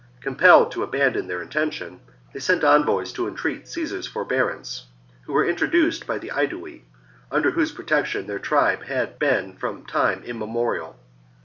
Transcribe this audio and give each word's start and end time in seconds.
Compelled 0.19 0.71
to 0.71 0.81
abandon 0.81 1.27
their 1.27 1.43
intention, 1.43 1.99
they 2.33 2.39
sent 2.39 2.63
envoys 2.63 3.13
to 3.13 3.27
entreat 3.27 3.67
Caesar's 3.67 4.07
forbearance, 4.07 4.87
who 5.25 5.33
were 5.33 5.45
introduced 5.45 6.07
by 6.07 6.17
the 6.17 6.31
Aedui, 6.31 6.81
under 7.31 7.51
whose 7.51 7.71
protection 7.71 8.25
their 8.25 8.39
tribe 8.39 8.85
had 8.85 9.19
been 9.19 9.55
from 9.55 9.85
time 9.85 10.23
immemorial. 10.23 10.97